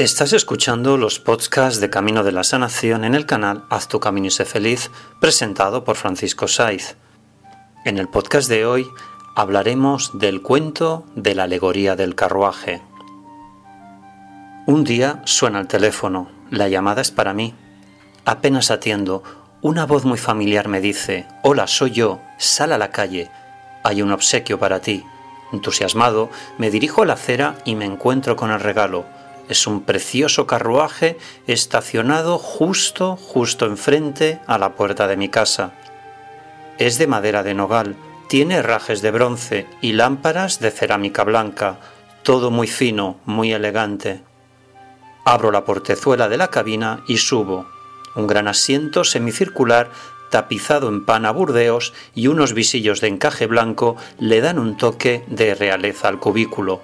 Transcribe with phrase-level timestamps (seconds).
[0.00, 4.28] Estás escuchando los podcasts de Camino de la Sanación en el canal Haz tu camino
[4.28, 6.96] y sé feliz, presentado por Francisco Saiz.
[7.84, 8.88] En el podcast de hoy
[9.36, 12.80] hablaremos del cuento de la alegoría del carruaje.
[14.66, 17.54] Un día suena el teléfono, la llamada es para mí.
[18.30, 19.24] Apenas atiendo,
[19.60, 23.28] una voz muy familiar me dice, Hola, soy yo, sal a la calle,
[23.82, 25.04] hay un obsequio para ti.
[25.52, 29.04] Entusiasmado, me dirijo a la acera y me encuentro con el regalo
[29.48, 35.72] es un precioso carruaje estacionado justo, justo enfrente a la puerta de mi casa.
[36.78, 37.96] Es de madera de nogal,
[38.28, 41.80] tiene herrajes de bronce y lámparas de cerámica blanca,
[42.22, 44.22] todo muy fino, muy elegante.
[45.24, 47.79] Abro la portezuela de la cabina y subo.
[48.14, 49.90] Un gran asiento semicircular
[50.30, 55.54] tapizado en pana burdeos y unos visillos de encaje blanco le dan un toque de
[55.54, 56.80] realeza al cubículo.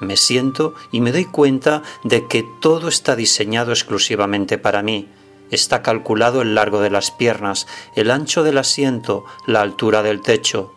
[0.00, 5.08] Me siento y me doy cuenta de que todo está diseñado exclusivamente para mí.
[5.50, 10.72] Está calculado el largo de las piernas, el ancho del asiento, la altura del techo.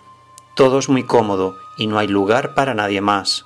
[0.53, 3.45] Todo es muy cómodo y no hay lugar para nadie más.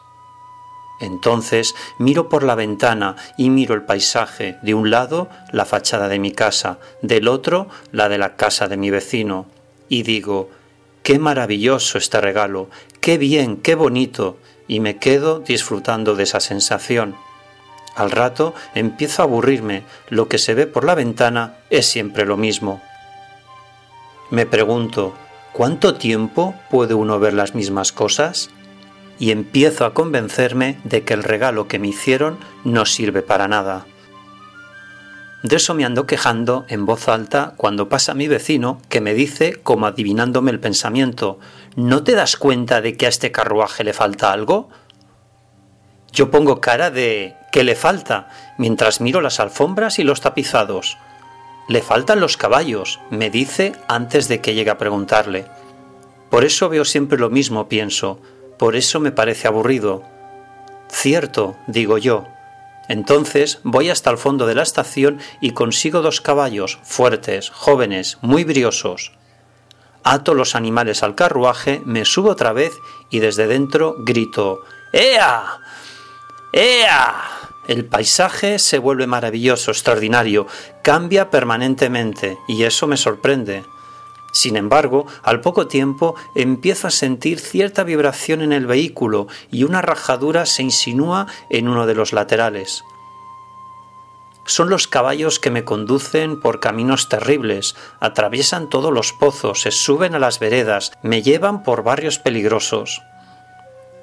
[1.00, 6.20] Entonces miro por la ventana y miro el paisaje, de un lado la fachada de
[6.20, 9.46] mi casa, del otro la de la casa de mi vecino,
[9.88, 10.50] y digo,
[11.04, 12.70] qué maravilloso este regalo,
[13.02, 14.38] qué bien, qué bonito,
[14.68, 17.16] y me quedo disfrutando de esa sensación.
[17.96, 22.38] Al rato empiezo a aburrirme, lo que se ve por la ventana es siempre lo
[22.38, 22.82] mismo.
[24.30, 25.16] Me pregunto,
[25.54, 28.52] ¿cuánto tiempo puede uno ver las mismas cosas?
[29.20, 33.86] Y empiezo a convencerme de que el regalo que me hicieron no sirve para nada.
[35.44, 39.54] De eso me ando quejando en voz alta cuando pasa mi vecino que me dice,
[39.64, 41.40] como adivinándome el pensamiento,
[41.76, 44.70] ¿no te das cuenta de que a este carruaje le falta algo?
[46.12, 48.30] Yo pongo cara de ¿qué le falta?
[48.58, 50.98] mientras miro las alfombras y los tapizados.
[51.70, 55.46] Le faltan los caballos, me dice antes de que llegue a preguntarle.
[56.30, 58.20] Por eso veo siempre lo mismo, pienso,
[58.60, 60.04] por eso me parece aburrido.
[60.90, 62.28] Cierto, digo yo,
[62.90, 68.44] entonces voy hasta el fondo de la estación y consigo dos caballos fuertes, jóvenes, muy
[68.44, 69.14] briosos.
[70.04, 72.74] Ato los animales al carruaje, me subo otra vez
[73.10, 75.60] y desde dentro grito ¡Ea!
[76.52, 77.16] ¡Ea!
[77.68, 80.48] El paisaje se vuelve maravilloso, extraordinario,
[80.82, 83.64] cambia permanentemente y eso me sorprende.
[84.40, 89.82] Sin embargo, al poco tiempo empiezo a sentir cierta vibración en el vehículo y una
[89.82, 92.86] rajadura se insinúa en uno de los laterales.
[94.46, 100.16] Son los caballos que me conducen por caminos terribles, atraviesan todos los pozos, se suben
[100.16, 103.02] a las veredas, me llevan por barrios peligrosos.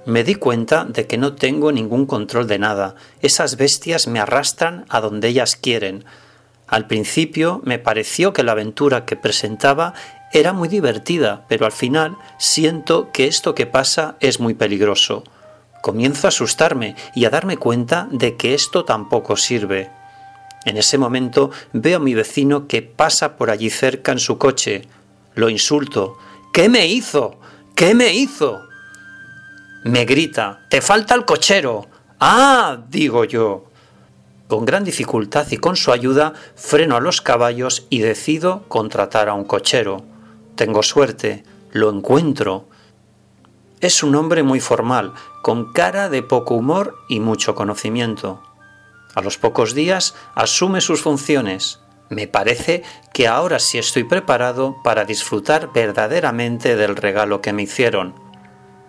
[0.04, 4.84] Me di cuenta de que no tengo ningún control de nada, esas bestias me arrastran
[4.90, 6.04] a donde ellas quieren,
[6.66, 9.94] al principio me pareció que la aventura que presentaba
[10.32, 15.24] era muy divertida, pero al final siento que esto que pasa es muy peligroso.
[15.82, 19.90] Comienzo a asustarme y a darme cuenta de que esto tampoco sirve.
[20.64, 24.82] En ese momento veo a mi vecino que pasa por allí cerca en su coche.
[25.36, 26.18] Lo insulto.
[26.52, 27.38] ¿Qué me hizo?
[27.76, 28.62] ¿Qué me hizo?
[29.84, 30.66] Me grita.
[30.68, 31.86] Te falta el cochero.
[32.18, 33.66] Ah, digo yo.
[34.48, 39.34] Con gran dificultad y con su ayuda freno a los caballos y decido contratar a
[39.34, 40.15] un cochero.
[40.56, 42.66] Tengo suerte, lo encuentro.
[43.80, 45.12] Es un hombre muy formal,
[45.42, 48.42] con cara de poco humor y mucho conocimiento.
[49.14, 51.80] A los pocos días asume sus funciones.
[52.08, 52.82] Me parece
[53.12, 58.14] que ahora sí estoy preparado para disfrutar verdaderamente del regalo que me hicieron.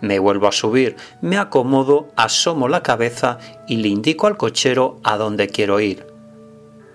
[0.00, 5.18] Me vuelvo a subir, me acomodo, asomo la cabeza y le indico al cochero a
[5.18, 6.06] dónde quiero ir.